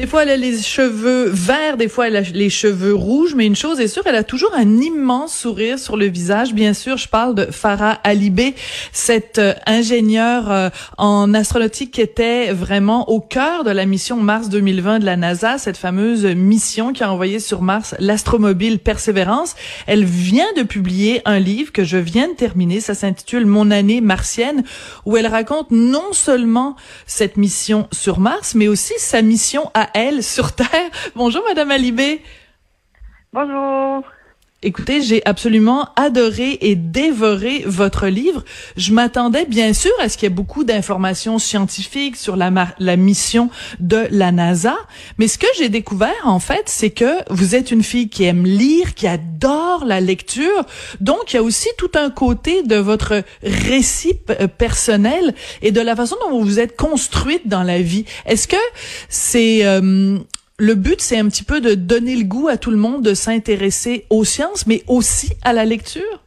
Des 0.00 0.06
fois, 0.06 0.22
elle 0.22 0.30
a 0.30 0.36
les 0.38 0.56
cheveux 0.56 1.28
verts, 1.28 1.76
des 1.76 1.86
fois, 1.86 2.08
elle 2.08 2.16
a 2.16 2.22
les 2.22 2.48
cheveux 2.48 2.94
rouges, 2.94 3.34
mais 3.34 3.44
une 3.44 3.54
chose 3.54 3.80
est 3.80 3.86
sûre, 3.86 4.02
elle 4.06 4.14
a 4.14 4.24
toujours 4.24 4.54
un 4.54 4.78
immense 4.80 5.36
sourire 5.36 5.78
sur 5.78 5.98
le 5.98 6.06
visage. 6.06 6.54
Bien 6.54 6.72
sûr, 6.72 6.96
je 6.96 7.06
parle 7.06 7.34
de 7.34 7.44
Farah 7.50 7.98
Alibé, 8.02 8.54
cette 8.92 9.36
euh, 9.36 9.52
ingénieure 9.66 10.50
euh, 10.50 10.70
en 10.96 11.34
astronautique 11.34 11.90
qui 11.90 12.00
était 12.00 12.50
vraiment 12.54 13.10
au 13.10 13.20
cœur 13.20 13.62
de 13.62 13.70
la 13.70 13.84
mission 13.84 14.16
Mars 14.16 14.48
2020 14.48 15.00
de 15.00 15.04
la 15.04 15.18
NASA, 15.18 15.58
cette 15.58 15.76
fameuse 15.76 16.24
mission 16.24 16.94
qui 16.94 17.04
a 17.04 17.12
envoyé 17.12 17.38
sur 17.38 17.60
Mars 17.60 17.94
l'astromobile 17.98 18.78
Persévérance. 18.78 19.54
Elle 19.86 20.06
vient 20.06 20.50
de 20.56 20.62
publier 20.62 21.20
un 21.26 21.38
livre 21.38 21.72
que 21.72 21.84
je 21.84 21.98
viens 21.98 22.28
de 22.28 22.34
terminer, 22.34 22.80
ça 22.80 22.94
s'intitule 22.94 23.44
Mon 23.44 23.70
année 23.70 24.00
martienne, 24.00 24.64
où 25.04 25.18
elle 25.18 25.26
raconte 25.26 25.70
non 25.70 26.14
seulement 26.14 26.74
cette 27.04 27.36
mission 27.36 27.86
sur 27.92 28.18
Mars, 28.18 28.54
mais 28.54 28.66
aussi 28.66 28.94
sa 28.96 29.20
mission 29.20 29.70
à 29.74 29.89
elle 29.94 30.22
sur 30.22 30.54
Terre. 30.54 30.90
Bonjour, 31.14 31.42
Madame 31.46 31.70
Alibé. 31.70 32.22
Bonjour. 33.32 34.04
Écoutez, 34.62 35.00
j'ai 35.00 35.24
absolument 35.24 35.88
adoré 35.96 36.58
et 36.60 36.74
dévoré 36.74 37.62
votre 37.64 38.08
livre. 38.08 38.44
Je 38.76 38.92
m'attendais 38.92 39.46
bien 39.46 39.72
sûr 39.72 39.90
à 40.02 40.10
ce 40.10 40.18
qu'il 40.18 40.24
y 40.24 40.32
ait 40.32 40.34
beaucoup 40.34 40.64
d'informations 40.64 41.38
scientifiques 41.38 42.16
sur 42.16 42.36
la, 42.36 42.52
la 42.78 42.96
mission 42.96 43.48
de 43.78 44.06
la 44.10 44.32
NASA, 44.32 44.76
mais 45.16 45.28
ce 45.28 45.38
que 45.38 45.46
j'ai 45.56 45.70
découvert 45.70 46.12
en 46.24 46.40
fait, 46.40 46.64
c'est 46.66 46.90
que 46.90 47.10
vous 47.30 47.54
êtes 47.54 47.70
une 47.70 47.82
fille 47.82 48.10
qui 48.10 48.24
aime 48.24 48.44
lire, 48.44 48.94
qui 48.94 49.06
adore 49.06 49.86
la 49.86 50.02
lecture, 50.02 50.66
donc 51.00 51.32
il 51.32 51.36
y 51.36 51.38
a 51.38 51.42
aussi 51.42 51.68
tout 51.78 51.92
un 51.94 52.10
côté 52.10 52.62
de 52.62 52.76
votre 52.76 53.22
récit 53.42 54.20
euh, 54.28 54.46
personnel 54.46 55.34
et 55.62 55.72
de 55.72 55.80
la 55.80 55.96
façon 55.96 56.16
dont 56.22 56.38
vous 56.38 56.44
vous 56.44 56.60
êtes 56.60 56.76
construite 56.76 57.48
dans 57.48 57.62
la 57.62 57.80
vie. 57.80 58.04
Est-ce 58.26 58.46
que 58.46 58.56
c'est 59.08 59.64
euh, 59.64 60.18
le 60.60 60.74
but, 60.74 61.00
c'est 61.00 61.18
un 61.18 61.26
petit 61.26 61.42
peu 61.42 61.62
de 61.62 61.74
donner 61.74 62.14
le 62.14 62.24
goût 62.24 62.48
à 62.48 62.58
tout 62.58 62.70
le 62.70 62.76
monde 62.76 63.02
de 63.02 63.14
s'intéresser 63.14 64.04
aux 64.10 64.24
sciences, 64.24 64.66
mais 64.66 64.82
aussi 64.88 65.32
à 65.42 65.54
la 65.54 65.64
lecture? 65.64 66.20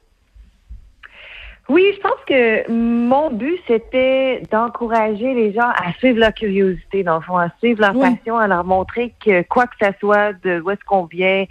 Oui, 1.70 1.86
je 1.96 2.02
pense 2.02 2.20
que 2.28 2.70
mon 2.70 3.32
but, 3.32 3.58
c'était 3.68 4.42
d'encourager 4.52 5.34
les 5.34 5.54
gens 5.54 5.70
à 5.70 5.94
suivre 6.00 6.20
leur 6.20 6.34
curiosité, 6.34 7.04
dans 7.04 7.16
le 7.16 7.22
fond, 7.22 7.38
à 7.38 7.50
suivre 7.60 7.80
leur 7.80 7.94
passion, 7.94 8.38
à 8.38 8.48
leur 8.48 8.66
montrer 8.66 9.14
que 9.24 9.44
quoi 9.44 9.68
que 9.68 9.76
ça 9.80 9.92
soit, 10.00 10.34
de 10.44 10.60
où 10.60 10.72
est-ce 10.72 10.84
qu'on 10.86 11.06
vient, 11.06 11.46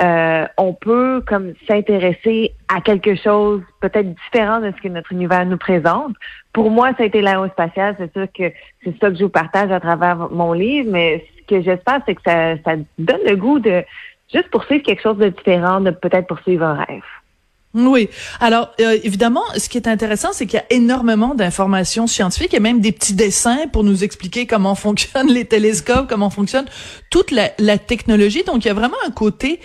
euh, 0.00 0.46
on 0.56 0.72
peut 0.72 1.22
comme 1.26 1.52
s'intéresser 1.66 2.52
à 2.68 2.80
quelque 2.80 3.14
chose 3.16 3.62
peut-être 3.80 4.14
différent 4.14 4.60
de 4.60 4.72
ce 4.74 4.80
que 4.80 4.88
notre 4.88 5.12
univers 5.12 5.44
nous 5.44 5.58
présente. 5.58 6.14
Pour 6.52 6.70
moi, 6.70 6.92
ça 6.96 7.02
a 7.02 7.06
été 7.06 7.20
l'aérospatiale. 7.20 7.96
C'est 7.98 8.12
sûr 8.12 8.26
que 8.32 8.52
c'est 8.84 8.98
ça 9.00 9.10
que 9.10 9.16
je 9.16 9.24
vous 9.24 9.28
partage 9.28 9.70
à 9.70 9.80
travers 9.80 10.30
mon 10.30 10.52
livre, 10.54 10.88
mais 10.90 11.26
que 11.48 11.62
j'espère, 11.62 12.00
c'est 12.06 12.14
que 12.14 12.22
ça, 12.24 12.56
ça 12.64 12.76
donne 12.98 13.20
le 13.26 13.36
goût 13.36 13.58
de 13.58 13.84
juste 14.32 14.50
poursuivre 14.50 14.82
quelque 14.82 15.02
chose 15.02 15.18
de 15.18 15.28
différent, 15.28 15.80
de 15.80 15.90
peut-être 15.90 16.26
poursuivre 16.26 16.64
un 16.64 16.74
rêve. 16.74 17.02
Oui. 17.74 18.08
Alors, 18.40 18.72
euh, 18.80 18.98
évidemment, 19.04 19.42
ce 19.56 19.68
qui 19.68 19.76
est 19.76 19.88
intéressant, 19.88 20.30
c'est 20.32 20.46
qu'il 20.46 20.58
y 20.58 20.62
a 20.62 20.66
énormément 20.70 21.34
d'informations 21.34 22.06
scientifiques 22.06 22.54
et 22.54 22.60
même 22.60 22.80
des 22.80 22.92
petits 22.92 23.14
dessins 23.14 23.66
pour 23.72 23.84
nous 23.84 24.04
expliquer 24.04 24.46
comment 24.46 24.74
fonctionnent 24.74 25.32
les 25.32 25.44
télescopes, 25.44 26.08
comment 26.08 26.30
fonctionne 26.30 26.66
toute 27.10 27.30
la, 27.30 27.50
la 27.58 27.78
technologie. 27.78 28.42
Donc, 28.44 28.64
il 28.64 28.68
y 28.68 28.70
a 28.70 28.74
vraiment 28.74 28.96
un 29.06 29.10
côté 29.10 29.60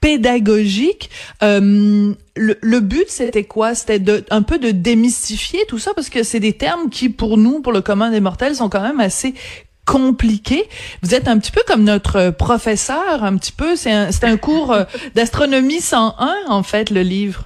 pédagogique. 0.00 1.10
Euh, 1.42 2.12
le, 2.36 2.58
le, 2.60 2.80
but, 2.80 3.06
c'était 3.08 3.44
quoi? 3.44 3.74
C'était 3.74 3.98
de, 3.98 4.24
un 4.30 4.42
peu 4.42 4.58
de 4.58 4.70
démystifier 4.70 5.60
tout 5.68 5.78
ça 5.78 5.94
parce 5.94 6.10
que 6.10 6.22
c'est 6.22 6.40
des 6.40 6.52
termes 6.52 6.90
qui, 6.90 7.08
pour 7.08 7.38
nous, 7.38 7.60
pour 7.60 7.72
le 7.72 7.80
commun 7.80 8.10
des 8.10 8.20
mortels, 8.20 8.56
sont 8.56 8.68
quand 8.68 8.82
même 8.82 9.00
assez 9.00 9.34
compliqué. 9.86 10.64
Vous 11.02 11.14
êtes 11.14 11.28
un 11.28 11.38
petit 11.38 11.52
peu 11.52 11.62
comme 11.66 11.84
notre 11.84 12.30
professeur, 12.30 13.22
un 13.22 13.36
petit 13.36 13.52
peu. 13.52 13.76
C'est 13.76 14.24
un, 14.24 14.36
cours 14.36 14.72
euh, 14.72 14.84
d'astronomie 15.14 15.80
101, 15.80 16.50
en 16.50 16.62
fait, 16.62 16.90
le 16.90 17.00
livre. 17.00 17.44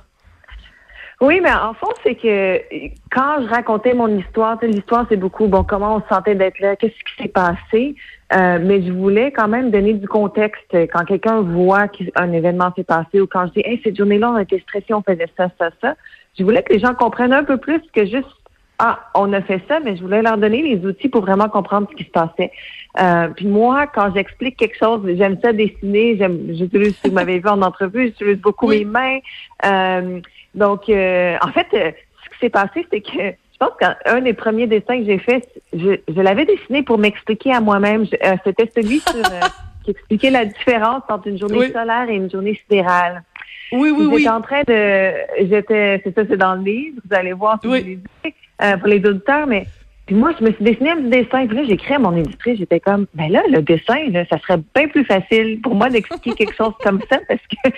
Oui, 1.21 1.41
mais 1.43 1.53
en 1.53 1.75
fond, 1.75 1.91
c'est 2.03 2.15
que 2.15 2.63
quand 3.11 3.43
je 3.43 3.49
racontais 3.49 3.93
mon 3.93 4.09
histoire, 4.09 4.59
l'histoire, 4.63 5.05
c'est 5.11 5.19
beaucoup, 5.19 5.49
bon, 5.49 5.65
comment 5.65 5.97
on 5.97 6.01
se 6.01 6.09
sentait 6.09 6.35
d'être 6.35 6.59
là, 6.61 6.77
qu'est-ce 6.77 6.95
qui 6.95 7.23
s'est 7.23 7.29
passé, 7.29 7.95
euh, 8.35 8.59
mais 8.59 8.83
je 8.83 8.91
voulais 8.91 9.31
quand 9.31 9.47
même 9.47 9.71
donner 9.71 9.93
du 9.93 10.09
contexte. 10.09 10.73
Quand 10.73 11.05
quelqu'un 11.05 11.43
voit 11.43 11.89
qu'un 11.89 12.33
événement 12.33 12.73
s'est 12.75 12.85
passé 12.85 13.21
ou 13.21 13.27
quand 13.27 13.49
je 13.49 13.53
dis, 13.53 13.63
hey, 13.67 13.79
cette 13.85 13.99
journée-là, 13.99 14.31
on 14.31 14.39
été 14.39 14.61
stressé, 14.61 14.95
on 14.95 15.03
faisait 15.03 15.29
ça, 15.37 15.51
ça, 15.59 15.69
ça, 15.83 15.95
je 16.39 16.43
voulais 16.43 16.63
que 16.63 16.73
les 16.73 16.79
gens 16.79 16.95
comprennent 16.95 17.35
un 17.35 17.45
peu 17.45 17.59
plus 17.59 17.83
que 17.93 18.07
juste 18.07 18.40
ah, 18.83 18.99
on 19.15 19.31
a 19.35 19.43
fait 19.43 19.61
ça, 19.69 19.79
mais 19.79 19.95
je 19.95 20.01
voulais 20.01 20.23
leur 20.23 20.39
donner 20.39 20.63
les 20.63 20.87
outils 20.87 21.11
pour 21.11 21.21
vraiment 21.21 21.51
comprendre 21.51 21.87
ce 21.91 21.97
qui 21.97 22.05
se 22.05 22.11
passait. 22.11 22.51
Euh, 22.99 23.29
puis 23.29 23.47
moi, 23.47 23.87
quand 23.87 24.11
j'explique 24.15 24.57
quelque 24.57 24.79
chose, 24.79 25.03
j'aime 25.19 25.37
ça 25.43 25.53
dessiner, 25.53 26.17
j'aime, 26.17 26.55
j'utilise, 26.55 26.97
si 26.97 27.09
vous 27.09 27.15
m'avez 27.15 27.41
vu 27.41 27.49
en 27.49 27.61
entrevue, 27.61 28.07
j'utilise 28.07 28.39
beaucoup 28.39 28.69
mes 28.69 28.87
mains. 28.87 29.19
Euh, 29.67 30.21
donc, 30.55 30.89
euh, 30.89 31.37
en 31.43 31.49
fait, 31.49 31.67
ce 31.73 32.31
qui 32.31 32.39
s'est 32.41 32.49
passé, 32.49 32.87
c'est 32.91 33.03
que 33.03 33.11
je 33.19 33.59
pense 33.59 33.73
qu'un 33.79 34.23
des 34.23 34.33
premiers 34.33 34.67
dessins 34.67 34.99
que 34.99 35.05
j'ai 35.05 35.19
fait, 35.19 35.47
je, 35.75 35.97
je 36.09 36.21
l'avais 36.23 36.47
dessiné 36.47 36.83
pour 36.83 36.97
m'expliquer 36.97 37.53
à 37.53 37.61
moi-même. 37.61 38.07
C'était 38.07 38.71
celui 38.75 39.01
sur, 39.01 39.23
qui 39.85 39.91
expliquait 39.91 40.31
la 40.31 40.47
différence 40.47 41.03
entre 41.11 41.29
une 41.29 41.39
journée 41.39 41.71
solaire 41.71 42.09
et 42.09 42.15
une 42.15 42.31
journée 42.31 42.59
sidérale. 42.63 43.25
Oui, 43.73 43.91
oui, 43.91 44.07
oui. 44.07 44.19
J'étais 44.19 44.31
en 44.31 44.41
train 44.41 44.63
de, 44.67 45.13
j'étais, 45.49 46.01
c'est 46.05 46.15
ça, 46.15 46.23
c'est 46.29 46.37
dans 46.37 46.55
le 46.55 46.63
livre. 46.63 47.01
Vous 47.09 47.17
allez 47.17 47.33
voir 47.33 47.59
si 47.63 47.69
oui. 47.69 48.01
vous 48.25 48.31
euh, 48.63 48.77
pour 48.77 48.89
les 48.89 49.05
auditeurs, 49.05 49.47
mais 49.47 49.67
puis 50.11 50.17
moi, 50.19 50.33
je 50.39 50.45
me 50.45 50.51
suis 50.51 50.65
dessiné 50.65 50.91
un 50.91 50.97
petit 50.97 51.09
dessin. 51.09 51.47
Puis 51.47 51.57
là, 51.57 51.63
j'ai 51.63 51.77
créé 51.77 51.97
mon 51.97 52.11
industrie. 52.11 52.57
J'étais 52.57 52.81
comme, 52.81 53.07
ben 53.15 53.31
là, 53.31 53.43
le 53.49 53.63
dessin, 53.63 54.11
là, 54.11 54.25
ça 54.29 54.39
serait 54.41 54.61
bien 54.75 54.89
plus 54.89 55.05
facile 55.05 55.61
pour 55.63 55.77
moi 55.77 55.89
d'expliquer 55.89 56.33
quelque 56.33 56.55
chose 56.57 56.75
comme 56.83 57.01
ça 57.09 57.21
parce 57.29 57.41
que 57.41 57.71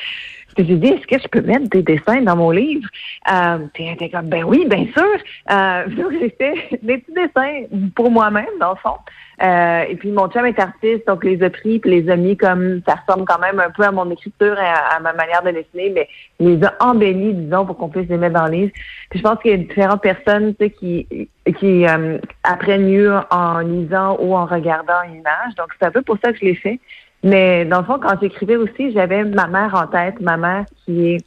j'ai 0.58 0.76
dit, 0.76 0.88
est-ce 0.88 1.06
que 1.06 1.18
je 1.18 1.28
peux 1.28 1.40
mettre 1.40 1.68
des 1.68 1.82
dessins 1.82 2.20
dans 2.22 2.36
mon 2.36 2.50
livre? 2.50 2.88
Euh, 3.32 3.58
puis 3.72 4.10
comme, 4.10 4.28
ben 4.28 4.44
oui, 4.44 4.66
bien 4.66 4.86
sûr. 4.92 5.16
Euh, 5.50 5.86
donc, 5.96 6.12
j'ai 6.12 6.30
fait 6.30 6.78
des 6.82 6.98
petits 6.98 7.12
dessins 7.12 7.64
pour 7.94 8.10
moi-même, 8.10 8.46
dans 8.60 8.70
le 8.70 8.76
fond. 8.76 8.96
Euh, 9.42 9.84
et 9.88 9.96
puis, 9.96 10.12
mon 10.12 10.28
chum 10.28 10.46
est 10.46 10.58
artiste, 10.58 11.06
donc 11.06 11.24
les 11.24 11.42
a 11.42 11.50
pris, 11.50 11.80
puis 11.80 11.90
les 11.90 12.10
a 12.10 12.16
mis 12.16 12.36
comme, 12.36 12.80
ça 12.86 12.96
ressemble 12.96 13.26
quand 13.26 13.40
même 13.40 13.58
un 13.58 13.70
peu 13.70 13.82
à 13.82 13.90
mon 13.90 14.08
écriture 14.10 14.58
et 14.58 14.94
à, 14.94 15.00
ma 15.00 15.12
manière 15.14 15.42
de 15.42 15.50
dessiner, 15.50 15.90
mais 15.90 16.08
les 16.38 16.62
a 16.64 16.74
embellis, 16.80 17.34
disons, 17.34 17.66
pour 17.66 17.76
qu'on 17.76 17.88
puisse 17.88 18.08
les 18.08 18.18
mettre 18.18 18.34
dans 18.34 18.46
le 18.46 18.52
livre. 18.52 18.72
Puis, 19.10 19.18
je 19.18 19.24
pense 19.24 19.38
qu'il 19.40 19.50
y 19.50 19.54
a 19.54 19.56
différentes 19.56 20.02
personnes, 20.02 20.54
tu 20.54 20.66
sais, 20.66 20.70
qui, 20.70 21.28
qui 21.58 21.86
euh, 21.86 22.18
apprennent 22.44 22.86
mieux 22.86 23.16
en 23.30 23.58
lisant 23.60 24.16
ou 24.20 24.36
en 24.36 24.46
regardant 24.46 25.02
une 25.08 25.16
image. 25.16 25.54
Donc, 25.56 25.68
c'est 25.78 25.86
un 25.86 25.90
peu 25.90 26.02
pour 26.02 26.18
ça 26.22 26.32
que 26.32 26.38
je 26.38 26.44
l'ai 26.44 26.54
fait. 26.54 26.78
Mais 27.22 27.64
dans 27.64 27.78
le 27.78 27.84
fond, 27.84 27.98
quand 28.00 28.20
j'écrivais 28.20 28.56
aussi, 28.56 28.92
j'avais 28.92 29.24
ma 29.24 29.46
mère 29.46 29.74
en 29.74 29.86
tête, 29.86 30.20
ma 30.20 30.36
mère 30.36 30.64
qui 30.84 31.14
est 31.14 31.24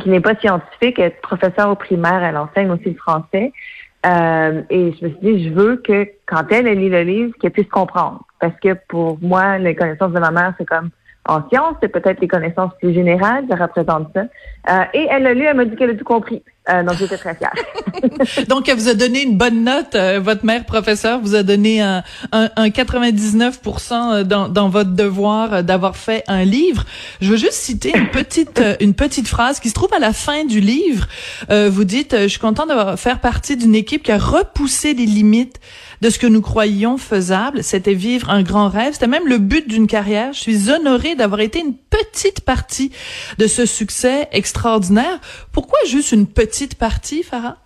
qui 0.00 0.08
n'est 0.08 0.20
pas 0.20 0.34
scientifique, 0.36 0.98
elle 0.98 1.06
est 1.06 1.20
professeure 1.20 1.68
au 1.68 1.74
primaire, 1.74 2.22
elle 2.22 2.36
enseigne 2.38 2.70
aussi 2.70 2.90
le 2.90 2.94
français. 2.94 3.52
Euh, 4.04 4.62
et 4.70 4.92
je 4.92 5.04
me 5.04 5.10
suis 5.10 5.18
dit, 5.20 5.44
je 5.44 5.50
veux 5.52 5.76
que 5.76 6.08
quand 6.26 6.44
elle, 6.50 6.66
elle 6.66 6.78
lit 6.78 6.88
le 6.88 7.02
livre, 7.02 7.34
qu'elle 7.40 7.50
puisse 7.50 7.68
comprendre. 7.68 8.22
Parce 8.40 8.58
que 8.60 8.74
pour 8.88 9.18
moi, 9.20 9.58
les 9.58 9.74
connaissances 9.74 10.12
de 10.12 10.18
ma 10.18 10.30
mère, 10.30 10.54
c'est 10.58 10.64
comme 10.64 10.90
en 11.28 11.48
sciences, 11.48 11.76
c'est 11.80 11.88
peut-être 11.88 12.20
les 12.20 12.26
connaissances 12.26 12.72
plus 12.80 12.92
générales, 12.92 13.44
ça 13.48 13.54
représente 13.54 14.08
ça. 14.12 14.22
Euh, 14.70 14.84
et 14.92 15.06
elle 15.08 15.22
l'a 15.22 15.34
lu, 15.34 15.44
elle 15.44 15.56
m'a 15.56 15.64
dit 15.64 15.76
qu'elle 15.76 15.90
a 15.90 15.94
tout 15.94 16.04
compris. 16.04 16.42
Euh, 16.70 16.84
donc 16.84 16.96
j'étais 16.96 17.18
très 17.18 17.34
fière. 17.34 17.52
donc 18.48 18.68
elle 18.68 18.76
vous 18.76 18.88
a 18.88 18.94
donné 18.94 19.22
une 19.22 19.36
bonne 19.36 19.64
note, 19.64 19.96
euh, 19.96 20.20
votre 20.22 20.44
mère 20.44 20.64
professeur 20.64 21.20
vous 21.20 21.34
a 21.34 21.42
donné 21.42 21.80
un, 21.80 22.04
un, 22.30 22.50
un 22.54 22.68
99% 22.68 24.22
dans, 24.22 24.48
dans 24.48 24.68
votre 24.68 24.90
devoir 24.90 25.64
d'avoir 25.64 25.96
fait 25.96 26.22
un 26.28 26.44
livre. 26.44 26.84
Je 27.20 27.30
veux 27.30 27.36
juste 27.36 27.54
citer 27.54 27.92
une 27.96 28.10
petite 28.10 28.62
une 28.80 28.94
petite 28.94 29.26
phrase 29.26 29.58
qui 29.58 29.70
se 29.70 29.74
trouve 29.74 29.92
à 29.92 29.98
la 29.98 30.12
fin 30.12 30.44
du 30.44 30.60
livre. 30.60 31.08
vous 31.50 31.84
dites, 31.84 32.16
je 32.16 32.28
suis 32.28 32.38
content 32.38 32.66
d'avoir 32.66 32.98
faire 32.98 33.20
partie 33.20 33.56
d'une 33.56 33.74
équipe 33.74 34.04
qui 34.04 34.12
a 34.12 34.18
repoussé 34.18 34.94
les 34.94 35.06
limites 35.06 35.58
de 36.00 36.10
ce 36.10 36.18
que 36.18 36.26
nous 36.26 36.42
croyions 36.42 36.96
faisable. 36.96 37.62
C'était 37.62 37.94
vivre 37.94 38.30
un 38.30 38.42
grand 38.42 38.68
rêve. 38.68 38.92
C'était 38.92 39.06
même 39.06 39.26
le 39.26 39.38
but 39.38 39.68
d'une 39.68 39.86
carrière. 39.86 40.32
Je 40.32 40.40
suis 40.40 40.70
honorée 40.70 41.14
d'avoir 41.14 41.40
été 41.40 41.60
une 41.60 41.74
petite 41.74 42.40
partie 42.40 42.90
de 43.38 43.46
ce 43.46 43.66
succès 43.66 44.28
extraordinaire. 44.32 45.20
Pourquoi 45.52 45.78
juste 45.86 46.12
une 46.12 46.26
petite 46.26 46.51
partie, 46.78 47.22
Farah? 47.22 47.56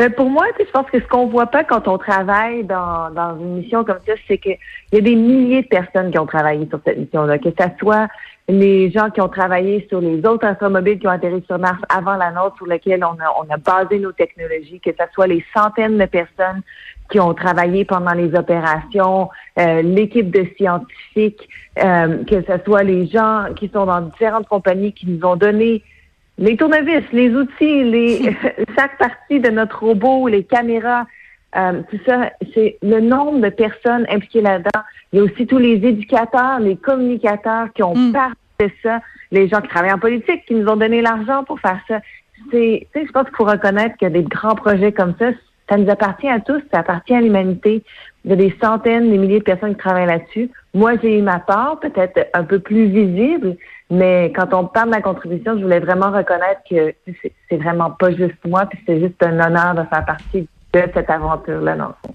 Euh, 0.00 0.08
pour 0.10 0.30
moi, 0.30 0.46
je 0.58 0.64
pense 0.70 0.90
que 0.90 1.00
ce 1.00 1.06
qu'on 1.06 1.26
voit 1.26 1.46
pas 1.46 1.64
quand 1.64 1.86
on 1.86 1.98
travaille 1.98 2.64
dans, 2.64 3.10
une 3.38 3.58
mission 3.58 3.84
comme 3.84 3.98
ça, 4.06 4.14
c'est 4.26 4.38
qu'il 4.38 4.56
y 4.92 4.96
a 4.96 5.00
des 5.00 5.14
milliers 5.14 5.62
de 5.62 5.68
personnes 5.68 6.10
qui 6.10 6.18
ont 6.18 6.26
travaillé 6.26 6.66
sur 6.68 6.80
cette 6.84 6.98
mission-là, 6.98 7.38
que 7.38 7.50
ce 7.50 7.66
soit 7.78 8.08
les 8.48 8.90
gens 8.90 9.10
qui 9.10 9.20
ont 9.20 9.28
travaillé 9.28 9.86
sur 9.88 10.00
les 10.00 10.18
autres 10.26 10.50
automobiles 10.50 10.98
qui 10.98 11.06
ont 11.06 11.10
atterri 11.10 11.44
sur 11.46 11.58
Mars 11.58 11.80
avant 11.88 12.16
la 12.16 12.32
nôtre, 12.32 12.56
sur 12.56 12.66
lesquels 12.66 13.04
on 13.04 13.12
a, 13.22 13.32
on 13.38 13.52
a 13.52 13.56
basé 13.56 13.98
nos 13.98 14.12
technologies, 14.12 14.80
que 14.80 14.90
ce 14.90 15.04
soit 15.12 15.28
les 15.28 15.44
centaines 15.54 15.98
de 15.98 16.06
personnes 16.06 16.62
qui 17.10 17.20
ont 17.20 17.34
travaillé 17.34 17.84
pendant 17.84 18.12
les 18.12 18.34
opérations, 18.34 19.28
euh, 19.58 19.82
l'équipe 19.82 20.30
de 20.30 20.46
scientifiques, 20.56 21.48
euh, 21.78 22.24
que 22.24 22.42
ce 22.42 22.64
soit 22.64 22.82
les 22.82 23.06
gens 23.06 23.46
qui 23.54 23.70
sont 23.72 23.86
dans 23.86 24.00
différentes 24.00 24.48
compagnies 24.48 24.92
qui 24.92 25.06
nous 25.06 25.24
ont 25.24 25.36
donné 25.36 25.82
les 26.42 26.56
tournevis, 26.56 27.04
les 27.12 27.30
outils, 27.34 27.84
les 27.84 28.36
chaque 28.76 28.98
partie 28.98 29.38
de 29.38 29.48
notre 29.50 29.84
robot, 29.84 30.26
les 30.26 30.42
caméras. 30.42 31.06
euh, 31.56 31.82
tout 31.88 31.98
ça, 32.04 32.32
c'est 32.52 32.78
le 32.82 33.00
nombre 33.00 33.40
de 33.40 33.48
personnes 33.48 34.06
impliquées 34.10 34.40
là-dedans. 34.40 34.82
Il 35.12 35.18
y 35.18 35.20
a 35.20 35.24
aussi 35.24 35.46
tous 35.46 35.58
les 35.58 35.74
éducateurs, 35.74 36.58
les 36.58 36.76
communicateurs 36.76 37.72
qui 37.74 37.82
ont 37.84 37.94
mm. 37.94 38.12
parlé 38.12 38.34
de 38.58 38.70
ça, 38.82 39.00
les 39.30 39.48
gens 39.48 39.60
qui 39.60 39.68
travaillent 39.68 39.92
en 39.92 40.00
politique, 40.00 40.44
qui 40.46 40.54
nous 40.54 40.66
ont 40.66 40.76
donné 40.76 41.00
l'argent 41.00 41.44
pour 41.44 41.60
faire 41.60 41.78
ça. 41.86 42.00
C'est, 42.50 42.88
je 42.92 43.12
pense 43.12 43.26
qu'il 43.26 43.36
faut 43.36 43.44
reconnaître 43.44 43.96
que 43.96 44.06
des 44.06 44.24
grands 44.24 44.56
projets 44.56 44.90
comme 44.90 45.14
ça, 45.20 45.30
ça 45.68 45.76
nous 45.76 45.88
appartient 45.88 46.28
à 46.28 46.40
tous, 46.40 46.60
ça 46.72 46.80
appartient 46.80 47.14
à 47.14 47.20
l'humanité. 47.20 47.84
Il 48.24 48.30
y 48.30 48.34
a 48.34 48.36
des 48.36 48.54
centaines, 48.60 49.10
des 49.10 49.18
milliers 49.18 49.38
de 49.38 49.44
personnes 49.44 49.74
qui 49.74 49.80
travaillent 49.80 50.06
là-dessus. 50.06 50.50
Moi, 50.74 50.94
j'ai 51.00 51.18
eu 51.18 51.22
ma 51.22 51.38
part, 51.38 51.78
peut-être 51.78 52.28
un 52.34 52.42
peu 52.42 52.58
plus 52.58 52.86
visible, 52.86 53.56
mais 53.92 54.32
quand 54.34 54.54
on 54.54 54.66
parle 54.66 54.88
de 54.88 54.94
la 54.94 55.02
contribution, 55.02 55.58
je 55.58 55.62
voulais 55.62 55.78
vraiment 55.78 56.10
reconnaître 56.10 56.62
que 56.68 56.94
c'est 57.50 57.56
vraiment 57.58 57.90
pas 57.90 58.10
juste 58.10 58.42
moi, 58.46 58.64
puis 58.64 58.78
c'est 58.86 58.98
juste 58.98 59.22
un 59.22 59.38
honneur 59.38 59.74
de 59.74 59.82
faire 59.82 60.06
partie 60.06 60.48
de 60.72 60.82
cette 60.94 61.10
aventure-là, 61.10 61.76
dans 61.76 61.88
le 61.88 61.94
fond. 62.02 62.14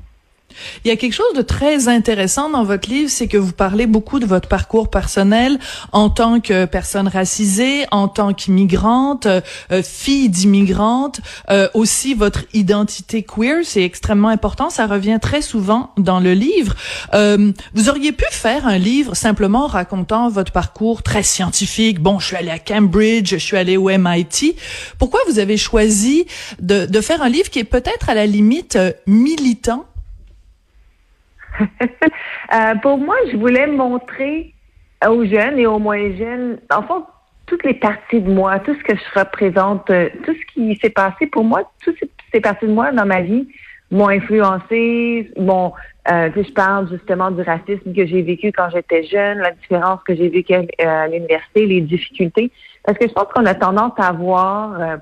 Il 0.83 0.89
y 0.89 0.91
a 0.91 0.95
quelque 0.95 1.13
chose 1.13 1.33
de 1.35 1.41
très 1.41 1.87
intéressant 1.87 2.49
dans 2.49 2.63
votre 2.63 2.89
livre, 2.89 3.09
c'est 3.09 3.27
que 3.27 3.37
vous 3.37 3.51
parlez 3.51 3.87
beaucoup 3.87 4.19
de 4.19 4.25
votre 4.25 4.47
parcours 4.47 4.89
personnel 4.89 5.59
en 5.91 6.09
tant 6.09 6.39
que 6.39 6.65
personne 6.65 7.07
racisée, 7.07 7.85
en 7.91 8.07
tant 8.07 8.33
qu'immigrante, 8.33 9.25
euh, 9.25 9.41
fille 9.83 10.29
d'immigrante, 10.29 11.21
euh, 11.49 11.67
aussi 11.73 12.13
votre 12.13 12.45
identité 12.53 13.23
queer, 13.23 13.63
c'est 13.63 13.83
extrêmement 13.83 14.29
important, 14.29 14.69
ça 14.69 14.87
revient 14.87 15.19
très 15.21 15.41
souvent 15.41 15.91
dans 15.97 16.19
le 16.19 16.33
livre. 16.33 16.75
Euh, 17.13 17.51
vous 17.73 17.89
auriez 17.89 18.11
pu 18.11 18.25
faire 18.31 18.65
un 18.67 18.77
livre 18.77 19.15
simplement 19.15 19.67
racontant 19.67 20.29
votre 20.29 20.51
parcours 20.51 21.03
très 21.03 21.23
scientifique. 21.23 21.99
Bon, 21.99 22.19
je 22.19 22.27
suis 22.27 22.35
allée 22.35 22.49
à 22.49 22.59
Cambridge, 22.59 23.31
je 23.31 23.37
suis 23.37 23.57
allée 23.57 23.77
au 23.77 23.89
MIT. 23.89 24.55
Pourquoi 24.99 25.19
vous 25.27 25.39
avez 25.39 25.57
choisi 25.57 26.25
de, 26.59 26.85
de 26.85 27.01
faire 27.01 27.21
un 27.21 27.29
livre 27.29 27.49
qui 27.49 27.59
est 27.59 27.63
peut-être 27.63 28.09
à 28.09 28.13
la 28.13 28.25
limite 28.25 28.77
militant 29.05 29.85
Euh, 32.53 32.75
pour 32.81 32.97
moi, 32.97 33.15
je 33.29 33.35
voulais 33.35 33.67
montrer 33.67 34.53
aux 35.05 35.25
jeunes 35.25 35.59
et 35.59 35.67
aux 35.67 35.79
moins 35.79 36.15
jeunes, 36.15 36.59
en 36.73 36.81
fait, 36.81 37.03
toutes 37.45 37.63
les 37.65 37.73
parties 37.73 38.21
de 38.21 38.31
moi, 38.31 38.59
tout 38.59 38.73
ce 38.73 38.83
que 38.83 38.95
je 38.95 39.19
représente, 39.19 39.89
euh, 39.89 40.09
tout 40.23 40.33
ce 40.33 40.53
qui 40.53 40.77
s'est 40.81 40.89
passé 40.89 41.27
pour 41.27 41.43
moi, 41.43 41.69
toutes 41.83 41.97
ces 42.33 42.39
parties 42.39 42.67
de 42.67 42.71
moi 42.71 42.91
dans 42.93 43.05
ma 43.05 43.21
vie 43.21 43.47
m'ont 43.91 44.07
influencé. 44.07 45.29
Bon, 45.37 45.73
euh, 46.09 46.29
je 46.35 46.51
parle 46.53 46.89
justement 46.89 47.31
du 47.31 47.41
racisme 47.41 47.93
que 47.93 48.05
j'ai 48.05 48.21
vécu 48.21 48.53
quand 48.53 48.69
j'étais 48.69 49.03
jeune, 49.03 49.39
la 49.39 49.51
différence 49.51 50.01
que 50.03 50.15
j'ai 50.15 50.29
vécue 50.29 50.53
à, 50.53 51.07
l'université, 51.09 51.65
les 51.65 51.81
difficultés. 51.81 52.49
Parce 52.85 52.97
que 52.97 53.07
je 53.09 53.13
pense 53.13 53.27
qu'on 53.33 53.45
a 53.45 53.55
tendance 53.55 53.93
à 53.97 54.13
voir 54.13 54.99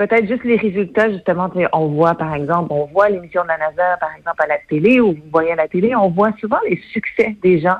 peut-être 0.00 0.26
juste 0.26 0.44
les 0.44 0.56
résultats, 0.56 1.10
justement, 1.10 1.50
on 1.74 1.88
voit, 1.88 2.14
par 2.14 2.34
exemple, 2.34 2.68
on 2.70 2.86
voit 2.86 3.10
l'émission 3.10 3.42
de 3.42 3.48
la 3.48 3.58
NASA, 3.58 3.98
par 4.00 4.16
exemple, 4.16 4.42
à 4.42 4.46
la 4.46 4.56
télé, 4.66 4.98
ou 4.98 5.08
vous 5.12 5.30
voyez 5.30 5.52
à 5.52 5.56
la 5.56 5.68
télé, 5.68 5.94
on 5.94 6.08
voit 6.08 6.32
souvent 6.40 6.56
les 6.66 6.80
succès 6.90 7.36
des 7.42 7.60
gens. 7.60 7.76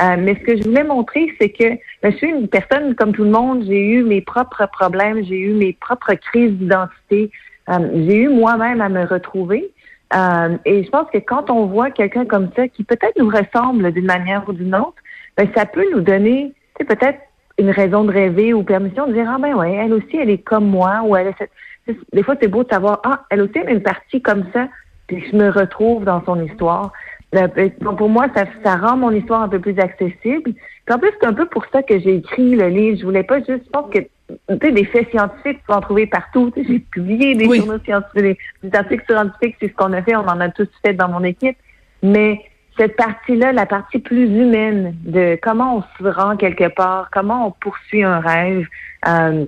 Euh, 0.00 0.16
mais 0.18 0.34
ce 0.34 0.40
que 0.40 0.56
je 0.56 0.64
voulais 0.64 0.82
montrer, 0.82 1.32
c'est 1.40 1.50
que 1.50 1.68
ben, 2.02 2.10
je 2.10 2.16
suis 2.16 2.28
une 2.28 2.48
personne 2.48 2.96
comme 2.96 3.12
tout 3.12 3.22
le 3.22 3.30
monde, 3.30 3.62
j'ai 3.68 3.86
eu 3.86 4.02
mes 4.02 4.20
propres 4.20 4.66
problèmes, 4.66 5.24
j'ai 5.24 5.38
eu 5.38 5.52
mes 5.52 5.72
propres 5.74 6.14
crises 6.14 6.52
d'identité, 6.54 7.30
euh, 7.68 7.78
j'ai 7.94 8.16
eu 8.16 8.28
moi-même 8.28 8.80
à 8.80 8.88
me 8.88 9.04
retrouver. 9.06 9.70
Euh, 10.12 10.56
et 10.64 10.82
je 10.82 10.90
pense 10.90 11.08
que 11.12 11.18
quand 11.18 11.50
on 11.50 11.66
voit 11.66 11.92
quelqu'un 11.92 12.24
comme 12.24 12.50
ça 12.56 12.66
qui 12.66 12.82
peut-être 12.82 13.16
nous 13.16 13.28
ressemble 13.28 13.92
d'une 13.92 14.06
manière 14.06 14.42
ou 14.48 14.52
d'une 14.52 14.74
autre, 14.74 15.00
ben, 15.36 15.48
ça 15.56 15.66
peut 15.66 15.86
nous 15.92 16.00
donner 16.00 16.52
peut-être 16.80 17.20
une 17.60 17.70
raison 17.70 18.04
de 18.04 18.12
rêver 18.12 18.52
ou 18.54 18.62
permission 18.62 19.06
de 19.06 19.12
dire 19.12 19.26
ah 19.28 19.38
ben 19.38 19.54
ouais, 19.54 19.74
elle 19.74 19.92
aussi 19.92 20.16
elle 20.16 20.30
est 20.30 20.38
comme 20.38 20.66
moi 20.66 21.02
ou 21.04 21.16
elle 21.16 21.28
est 21.28 21.34
cette... 21.38 21.98
des 22.12 22.22
fois 22.22 22.34
c'est 22.40 22.48
beau 22.48 22.64
de 22.64 22.68
savoir 22.68 23.00
ah 23.04 23.24
elle 23.30 23.42
aussi 23.42 23.52
elle 23.56 23.68
a 23.68 23.72
une 23.72 23.82
partie 23.82 24.20
comme 24.20 24.44
ça 24.52 24.68
puis 25.06 25.24
je 25.30 25.36
me 25.36 25.50
retrouve 25.50 26.04
dans 26.04 26.24
son 26.24 26.42
histoire. 26.42 26.92
Euh, 27.34 27.46
donc 27.80 27.98
pour 27.98 28.08
moi 28.08 28.26
ça, 28.34 28.44
ça 28.64 28.76
rend 28.76 28.96
mon 28.96 29.10
histoire 29.10 29.42
un 29.42 29.48
peu 29.48 29.60
plus 29.60 29.78
accessible. 29.78 30.52
Puis 30.52 30.94
en 30.94 30.98
plus 30.98 31.10
c'est 31.20 31.26
un 31.26 31.34
peu 31.34 31.46
pour 31.46 31.64
ça 31.72 31.82
que 31.82 31.98
j'ai 31.98 32.16
écrit 32.16 32.56
le 32.56 32.68
livre. 32.68 32.98
Je 32.98 33.04
voulais 33.04 33.24
pas 33.24 33.38
juste 33.38 33.64
je 33.66 33.70
pense 33.70 33.90
que 33.92 33.98
tu 33.98 34.58
sais, 34.62 34.72
des 34.72 34.84
faits 34.84 35.10
scientifiques, 35.10 35.58
tu 35.58 35.64
peux 35.66 35.72
en 35.72 35.80
trouver 35.80 36.06
partout. 36.06 36.52
j'ai 36.56 36.78
publié 36.78 37.34
des 37.34 37.44
journaux 37.44 37.80
scientifiques, 37.84 38.38
des, 38.62 38.76
articles 38.76 39.04
scientifiques, 39.08 39.56
c'est 39.60 39.68
ce 39.68 39.74
qu'on 39.74 39.92
a 39.92 40.02
fait, 40.02 40.14
on 40.14 40.20
en 40.20 40.40
a 40.40 40.48
tous 40.50 40.68
fait 40.84 40.94
dans 40.94 41.08
mon 41.08 41.24
équipe. 41.24 41.56
Mais 42.02 42.40
cette 42.80 42.96
partie-là, 42.96 43.52
la 43.52 43.66
partie 43.66 43.98
plus 43.98 44.24
humaine 44.24 44.96
de 45.04 45.38
comment 45.42 45.76
on 45.76 45.82
se 46.02 46.08
rend 46.08 46.38
quelque 46.38 46.68
part, 46.68 47.10
comment 47.12 47.48
on 47.48 47.50
poursuit 47.50 48.02
un 48.02 48.20
rêve. 48.20 48.66
Euh, 49.06 49.44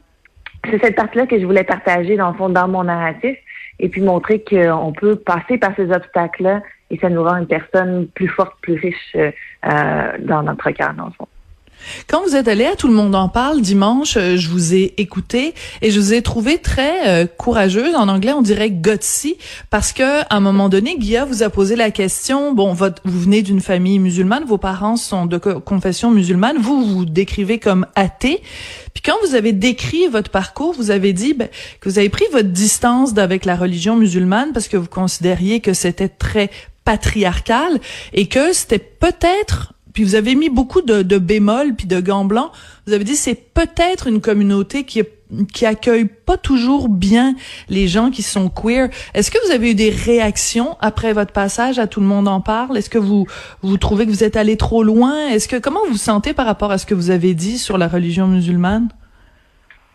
c'est 0.67 0.79
cette 0.85 0.97
partie-là 0.97 1.27
que 1.27 1.41
je 1.41 1.47
voulais 1.47 1.65
partager 1.65 2.17
dans 2.19 2.31
le 2.31 2.37
fond 2.37 2.51
dans 2.51 2.69
mon 2.69 2.85
narratif 2.85 3.39
et 3.81 3.89
puis 3.89 4.03
montrer 4.03 4.45
qu'on 4.45 4.93
peut 4.93 5.17
passer 5.17 5.57
par 5.57 5.75
ces 5.77 5.91
obstacles-là 5.91 6.61
et 6.91 6.99
ça 6.99 7.09
nous 7.09 7.25
rend 7.25 7.39
une 7.39 7.47
personne 7.47 8.07
plus 8.09 8.29
forte, 8.29 8.55
plus 8.61 8.75
riche 8.75 9.17
euh, 9.17 10.19
dans 10.19 10.43
notre 10.43 10.71
cœur 10.73 10.93
dans 10.93 11.07
le 11.07 11.13
fond. 11.13 11.29
Quand 12.07 12.23
vous 12.23 12.37
êtes 12.37 12.49
allé 12.49 12.65
à 12.65 12.77
Tout 12.77 12.89
le 12.89 12.95
monde 12.95 13.15
en 13.15 13.29
parle 13.29 13.61
dimanche, 13.61 14.17
euh, 14.17 14.37
je 14.37 14.49
vous 14.49 14.75
ai 14.75 14.95
écouté 14.97 15.55
et 15.81 15.91
je 15.91 16.01
vous 16.01 16.13
ai 16.13 16.23
trouvé 16.23 16.59
très 16.59 17.09
euh, 17.09 17.27
courageuse. 17.27 17.95
En 17.95 18.09
anglais, 18.09 18.33
on 18.33 18.43
dirait 18.43 18.71
gutsy 18.71 19.37
parce 19.71 19.93
que 19.93 20.23
à 20.23 20.37
un 20.37 20.41
moment 20.41 20.69
donné, 20.69 20.97
Guilla 20.99 21.25
vous 21.25 21.43
a 21.43 21.51
posé 21.51 21.77
la 21.77 21.91
question. 21.91 22.53
Bon, 22.53 22.73
votre, 22.73 23.03
vous 23.05 23.21
venez 23.21 23.43
d'une 23.43 23.61
famille 23.61 23.99
musulmane, 23.99 24.45
vos 24.45 24.59
parents 24.59 24.97
sont 24.97 25.27
de 25.27 25.39
confession 25.39 26.11
musulmane, 26.11 26.57
vous 26.59 26.85
vous 26.85 27.05
décrivez 27.05 27.59
comme 27.59 27.87
athée. 27.95 28.43
Puis 28.95 29.03
quand 29.03 29.17
vous 29.27 29.35
avez 29.35 29.53
décrit 29.53 30.07
votre 30.09 30.31
parcours, 30.31 30.75
vous 30.75 30.91
avez 30.91 31.13
dit 31.13 31.35
ben, 31.35 31.49
que 31.81 31.89
vous 31.89 31.99
avez 31.99 32.09
pris 32.09 32.27
votre 32.33 32.49
distance 32.49 33.17
avec 33.17 33.45
la 33.45 33.57
religion 33.57 33.97
musulmane 33.97 34.53
parce 34.53 34.69
que 34.69 34.77
vous 34.77 34.89
considériez 34.89 35.61
que 35.61 35.73
c'était 35.73 36.09
très 36.09 36.51
patriarcal 36.85 37.81
et 38.13 38.27
que 38.27 38.53
c'était 38.53 38.79
peut-être 38.79 39.72
puis 39.93 40.05
vous 40.05 40.15
avez 40.15 40.35
mis 40.35 40.49
beaucoup 40.49 40.83
de, 40.83 41.03
de 41.03 41.19
bémols 41.19 41.75
puis 41.75 41.87
de 41.87 42.01
gants 42.01 42.25
blancs. 42.25 42.51
Vous 42.87 42.93
avez 42.93 43.05
dit 43.05 43.17
c'est 43.17 43.35
peut-être 43.35 44.07
une 44.07 44.21
communauté 44.21 44.85
qui 44.85 45.03
qui 45.53 45.67
accueille 45.67 46.05
pas 46.05 46.37
toujours 46.37 46.89
bien 46.89 47.35
les 47.69 47.89
gens 47.89 48.11
qui 48.11 48.23
sont 48.23 48.51
queer. 48.51 48.89
Est-ce 49.15 49.31
que 49.31 49.39
vous 49.47 49.53
avez 49.53 49.71
eu 49.71 49.75
des 49.75 49.91
réactions 49.91 50.77
après 50.81 51.13
votre 51.13 51.33
passage 51.33 51.79
à 51.79 51.87
tout 51.87 52.01
le 52.01 52.07
monde 52.07 52.29
en 52.29 52.41
parle? 52.41 52.77
Est-ce 52.77 52.91
que 52.91 52.99
vous 52.99 53.27
vous 53.63 53.77
trouvez 53.79 54.05
que 54.05 54.11
vous 54.11 54.25
êtes 54.25 54.37
allé 54.37 54.57
trop 54.57 54.83
loin? 54.83 55.29
Est-ce 55.29 55.49
que 55.49 55.57
comment 55.57 55.81
vous 55.87 55.93
vous 55.93 55.97
sentez 55.97 56.35
par 56.35 56.47
rapport 56.47 56.71
à 56.71 56.79
ce 56.79 56.87
que 56.87 56.95
vous 56.95 57.11
avez 57.11 57.35
dit 57.35 57.59
sur 57.59 57.79
la 57.79 57.89
religion 57.89 58.27
musulmane? 58.27 58.89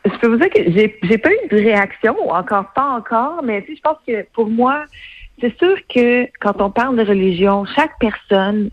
Je 0.05 0.17
peux 0.19 0.27
vous 0.27 0.37
dire 0.37 0.49
que 0.49 0.71
j'ai 0.71 0.97
j'ai 1.03 1.17
pas 1.17 1.29
eu 1.31 1.47
de 1.51 1.57
réaction, 1.57 2.15
encore 2.31 2.71
pas 2.73 2.89
encore, 2.97 3.41
mais 3.43 3.65
je 3.67 3.79
pense 3.81 3.97
que 4.07 4.25
pour 4.33 4.47
moi, 4.47 4.85
c'est 5.41 5.55
sûr 5.59 5.75
que 5.93 6.25
quand 6.39 6.61
on 6.61 6.71
parle 6.71 6.95
de 6.97 7.03
religion, 7.03 7.65
chaque 7.75 7.99
personne 7.99 8.69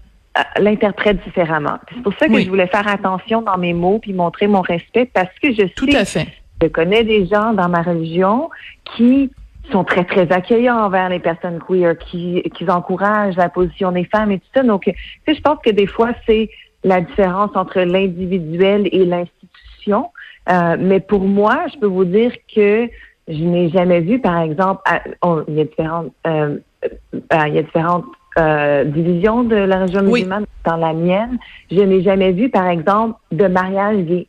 l'interprète 0.59 1.23
différemment. 1.25 1.79
C'est 1.93 2.03
pour 2.03 2.15
ça 2.15 2.27
que 2.27 2.41
je 2.41 2.49
voulais 2.49 2.67
faire 2.67 2.89
attention 2.89 3.43
dans 3.43 3.57
mes 3.57 3.73
mots 3.73 3.99
puis 4.01 4.13
montrer 4.13 4.47
mon 4.47 4.63
respect 4.63 5.09
parce 5.13 5.33
que 5.41 5.53
je 5.53 5.67
Tout 5.75 5.89
à 5.95 6.05
fait. 6.05 6.27
je 6.61 6.69
connais 6.69 7.05
des 7.05 7.27
gens 7.27 7.53
dans 7.53 7.69
ma 7.69 7.83
religion 7.83 8.51
qui 8.97 9.31
sont 9.71 9.85
très, 9.85 10.05
très 10.05 10.31
accueillants 10.33 10.79
envers 10.79 11.09
les 11.09 11.21
personnes 11.21 11.59
queer, 11.67 11.97
qui, 11.99 12.43
qui 12.55 12.69
encouragent 12.69 13.37
la 13.37 13.49
position 13.49 13.93
des 13.93 14.05
femmes 14.05 14.33
et 14.33 14.39
tout 14.39 14.49
ça. 14.55 14.63
Donc, 14.63 14.83
tu 14.85 14.93
sais, 15.27 15.35
je 15.35 15.41
pense 15.41 15.59
que 15.65 15.71
des 15.71 15.87
fois, 15.87 16.11
c'est 16.27 16.51
la 16.83 17.01
différence 17.01 17.51
entre 17.55 17.81
l'individuel 17.81 18.89
et 18.93 19.07
l'institution. 19.07 20.11
Euh, 20.51 20.77
mais 20.79 21.01
pour 21.01 21.23
moi, 21.23 21.65
je 21.73 21.79
peux 21.79 21.87
vous 21.87 22.05
dire 22.05 22.33
que 22.55 22.89
je 23.27 23.43
n'ai 23.43 23.71
jamais 23.71 24.01
vu, 24.01 24.21
par 24.21 24.41
exemple, 24.41 24.83
il 25.49 25.55
y 25.55 25.61
a 25.61 25.65
différentes, 25.65 26.13
euh, 26.27 26.59
euh 26.85 27.47
il 27.47 27.55
y 27.55 27.59
a 27.59 27.63
différentes 27.63 28.05
euh, 28.39 28.85
division 28.85 29.45
de 29.45 29.57
la 29.57 29.79
région 29.79 30.03
musulmane 30.03 30.47
dans 30.65 30.77
la 30.77 30.93
mienne, 30.93 31.39
je 31.71 31.81
n'ai 31.81 32.03
jamais 32.03 32.33
vu, 32.33 32.49
par 32.51 32.67
exemple, 32.67 33.19
de 33.33 33.47
mariage 33.47 33.99
gay. 34.05 34.27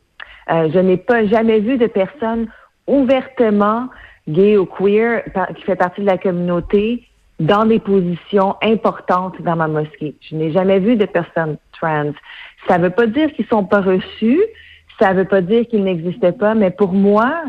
Euh, 0.50 0.68
je 0.72 0.78
n'ai 0.78 0.96
pas 0.96 1.26
jamais 1.26 1.60
vu 1.60 1.76
de 1.76 1.86
personne 1.86 2.46
ouvertement 2.86 3.88
gay 4.28 4.56
ou 4.56 4.66
queer 4.66 5.22
qui 5.56 5.62
fait 5.62 5.76
partie 5.76 6.02
de 6.02 6.06
la 6.06 6.18
communauté 6.18 7.04
dans 7.40 7.66
des 7.66 7.78
positions 7.78 8.56
importantes 8.62 9.40
dans 9.42 9.56
ma 9.56 9.68
mosquée. 9.68 10.14
Je 10.20 10.36
n'ai 10.36 10.52
jamais 10.52 10.78
vu 10.78 10.96
de 10.96 11.04
personnes 11.04 11.58
trans. 11.72 12.12
Ça 12.68 12.78
ne 12.78 12.84
veut 12.84 12.90
pas 12.90 13.06
dire 13.06 13.32
qu'ils 13.32 13.46
sont 13.46 13.64
pas 13.64 13.80
reçus, 13.80 14.42
ça 14.98 15.12
ne 15.12 15.18
veut 15.18 15.28
pas 15.28 15.42
dire 15.42 15.66
qu'ils 15.68 15.84
n'existaient 15.84 16.32
pas, 16.32 16.54
mais 16.54 16.70
pour 16.70 16.92
moi, 16.92 17.42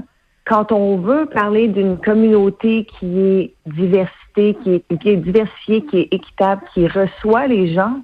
quand 0.47 0.71
on 0.71 0.97
veut 0.97 1.25
parler 1.25 1.67
d'une 1.67 1.97
communauté 1.97 2.85
qui 2.85 3.19
est 3.19 3.53
diverse 3.65 4.11
qui 4.35 4.75
est, 4.75 4.97
qui 4.99 5.09
est 5.09 5.17
diversifiée, 5.17 5.83
qui 5.85 5.99
est 5.99 6.13
équitable, 6.13 6.61
qui 6.73 6.87
reçoit 6.87 7.47
les 7.47 7.73
gens, 7.73 8.01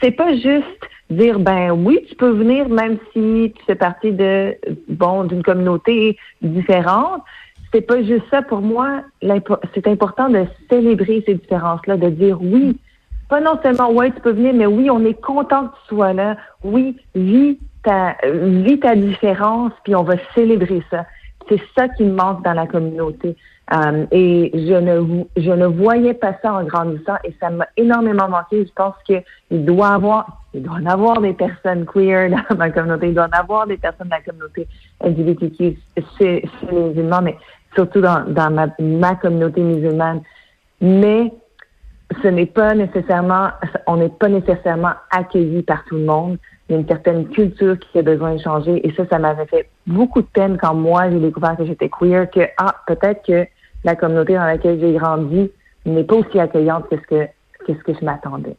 c'est 0.00 0.12
pas 0.12 0.34
juste 0.34 0.88
dire 1.10 1.38
ben 1.38 1.72
oui, 1.72 2.04
tu 2.08 2.14
peux 2.14 2.30
venir 2.30 2.68
même 2.68 2.98
si 3.12 3.52
tu 3.56 3.64
fais 3.66 3.74
partie 3.74 4.12
de 4.12 4.56
bon 4.88 5.24
d'une 5.24 5.42
communauté 5.42 6.16
différente. 6.40 7.22
C'est 7.72 7.82
pas 7.82 8.02
juste 8.02 8.24
ça 8.30 8.42
pour 8.42 8.60
moi. 8.60 9.02
C'est 9.74 9.86
important 9.86 10.28
de 10.28 10.44
célébrer 10.70 11.22
ces 11.26 11.34
différences-là, 11.34 11.96
de 11.96 12.10
dire 12.10 12.38
oui, 12.40 12.78
pas 13.28 13.40
non 13.40 13.58
seulement 13.62 13.90
ouais 13.90 14.10
tu 14.10 14.20
peux 14.20 14.32
venir, 14.32 14.52
mais 14.54 14.66
oui 14.66 14.90
on 14.90 15.04
est 15.04 15.20
content 15.20 15.68
que 15.68 15.74
tu 15.82 15.94
sois 15.94 16.12
là. 16.12 16.36
Oui, 16.62 16.96
vis 17.14 17.58
ta 17.82 18.16
vis 18.24 18.78
ta 18.78 18.94
différence, 18.94 19.72
puis 19.84 19.94
on 19.94 20.02
va 20.02 20.14
célébrer 20.34 20.82
ça. 20.90 21.06
C'est 21.48 21.60
ça 21.76 21.88
qui 21.88 22.04
me 22.04 22.12
manque 22.12 22.44
dans 22.44 22.54
la 22.54 22.66
communauté. 22.66 23.36
Euh, 23.72 24.06
et 24.10 24.50
je 24.52 24.74
ne, 24.74 25.24
je 25.36 25.50
ne 25.50 25.66
voyais 25.66 26.14
pas 26.14 26.34
ça 26.42 26.52
en 26.52 26.64
grandissant 26.64 27.16
et 27.24 27.34
ça 27.40 27.48
m'a 27.48 27.66
énormément 27.76 28.28
manqué. 28.28 28.66
Je 28.66 28.72
pense 28.74 28.94
qu'il 29.06 29.64
doit 29.64 29.94
avoir, 29.94 30.42
il 30.52 30.62
doit 30.62 30.74
en 30.74 30.86
avoir 30.86 31.20
des 31.20 31.32
personnes 31.32 31.86
queer 31.86 32.28
dans 32.30 32.56
ma 32.56 32.70
communauté, 32.70 33.08
il 33.08 33.14
doit 33.14 33.28
en 33.32 33.38
avoir 33.38 33.66
des 33.66 33.78
personnes 33.78 34.08
de 34.08 34.12
la 34.12 34.20
communauté 34.20 34.66
LGBTQ, 35.02 35.78
c'est 36.18 36.42
les 36.70 36.80
musulmans, 36.80 37.22
mais 37.22 37.36
surtout 37.74 38.00
dans, 38.00 38.24
dans 38.28 38.50
ma, 38.50 38.66
ma 38.78 39.14
communauté 39.14 39.62
musulmane. 39.62 40.20
Mais 40.80 41.32
ce 42.22 42.28
n'est 42.28 42.46
pas 42.46 42.74
nécessairement, 42.74 43.50
on 43.86 43.96
n'est 43.96 44.10
pas 44.10 44.28
nécessairement 44.28 44.92
accueilli 45.10 45.62
par 45.62 45.84
tout 45.84 45.96
le 45.96 46.04
monde. 46.04 46.38
Y 46.72 46.76
a 46.76 46.78
une 46.78 46.88
certaine 46.88 47.28
culture 47.28 47.78
qui 47.78 47.98
a 47.98 48.02
besoin 48.02 48.36
de 48.36 48.40
changer. 48.40 48.86
Et 48.86 48.94
ça, 48.94 49.04
ça 49.06 49.18
m'avait 49.18 49.44
fait 49.44 49.68
beaucoup 49.86 50.22
de 50.22 50.26
peine 50.26 50.56
quand 50.56 50.72
moi, 50.72 51.10
j'ai 51.10 51.20
découvert 51.20 51.54
que 51.54 51.66
j'étais 51.66 51.90
queer, 51.90 52.30
que, 52.30 52.40
ah, 52.56 52.76
peut-être 52.86 53.26
que 53.26 53.46
la 53.84 53.94
communauté 53.94 54.36
dans 54.36 54.46
laquelle 54.46 54.80
j'ai 54.80 54.94
grandi 54.94 55.50
n'est 55.84 56.04
pas 56.04 56.14
aussi 56.16 56.40
accueillante 56.40 56.88
que 56.88 56.96
ce 56.96 57.02
que, 57.02 57.26
que 57.66 57.78
ce 57.78 57.84
que 57.84 57.92
je 57.92 58.02
m'attendais. 58.02 58.56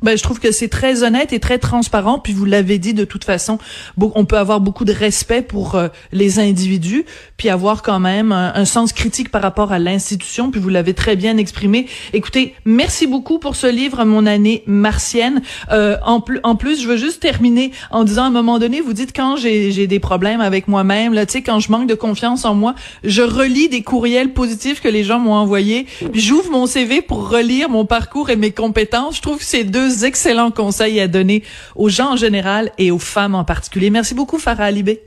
Ben, 0.00 0.16
je 0.16 0.22
trouve 0.22 0.38
que 0.38 0.52
c'est 0.52 0.68
très 0.68 1.02
honnête 1.02 1.32
et 1.32 1.40
très 1.40 1.58
transparent. 1.58 2.20
Puis 2.20 2.32
vous 2.32 2.44
l'avez 2.44 2.78
dit 2.78 2.94
de 2.94 3.04
toute 3.04 3.24
façon, 3.24 3.58
on 4.00 4.24
peut 4.24 4.38
avoir 4.38 4.60
beaucoup 4.60 4.84
de 4.84 4.92
respect 4.92 5.42
pour 5.42 5.74
euh, 5.74 5.88
les 6.12 6.38
individus, 6.38 7.04
puis 7.36 7.48
avoir 7.48 7.82
quand 7.82 7.98
même 7.98 8.30
un, 8.32 8.64
sens 8.64 8.92
critique 8.92 9.30
par 9.30 9.42
rapport 9.42 9.72
à 9.72 9.78
l'institution. 9.78 10.50
Puis 10.50 10.60
vous 10.60 10.68
l'avez 10.68 10.94
très 10.94 11.16
bien 11.16 11.36
exprimé. 11.36 11.86
Écoutez, 12.12 12.54
merci 12.64 13.06
beaucoup 13.06 13.38
pour 13.38 13.56
ce 13.56 13.66
livre, 13.66 14.04
Mon 14.04 14.26
année 14.26 14.62
martienne. 14.66 15.42
Euh, 15.72 15.96
en, 16.04 16.20
plus, 16.20 16.40
en 16.44 16.54
plus, 16.54 16.80
je 16.80 16.88
veux 16.88 16.96
juste 16.96 17.20
terminer 17.20 17.72
en 17.90 18.04
disant 18.04 18.24
à 18.24 18.26
un 18.26 18.30
moment 18.30 18.58
donné, 18.58 18.80
vous 18.80 18.92
dites 18.92 19.14
quand 19.14 19.36
j'ai 19.36 19.86
des 19.86 20.00
problèmes 20.00 20.40
avec 20.40 20.68
moi-même, 20.68 21.12
là, 21.12 21.26
tu 21.26 21.32
sais, 21.32 21.42
quand 21.42 21.58
je 21.58 21.72
manque 21.72 21.88
de 21.88 21.94
confiance 21.94 22.44
en 22.44 22.54
moi, 22.54 22.74
je 23.02 23.22
relis 23.22 23.68
des 23.68 23.82
courriels 23.82 24.32
positifs 24.32 24.80
que 24.80 24.88
les 24.88 25.02
gens 25.02 25.18
m'ont 25.18 25.34
envoyés. 25.34 25.86
J'ouvre 26.14 26.50
mon 26.50 26.66
CV 26.66 27.02
pour 27.02 27.28
relire 27.28 27.68
mon 27.68 27.84
parcours 27.84 28.30
et 28.30 28.36
mes 28.36 28.52
compétences. 28.52 29.16
Je 29.16 29.22
trouve 29.22 29.38
que 29.38 29.44
c'est 29.44 29.64
deux 29.88 30.04
excellents 30.04 30.50
conseils 30.50 31.00
à 31.00 31.08
donner 31.08 31.42
aux 31.74 31.88
gens 31.88 32.12
en 32.12 32.16
général 32.16 32.70
et 32.78 32.90
aux 32.90 32.98
femmes 32.98 33.34
en 33.34 33.44
particulier. 33.44 33.90
Merci 33.90 34.14
beaucoup, 34.14 34.38
Farah 34.38 34.64
Alibé. 34.64 35.00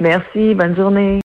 Merci, 0.00 0.54
bonne 0.54 0.74
journée. 0.76 1.18